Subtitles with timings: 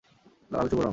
[0.51, 0.89] লাল শুভ রঙ।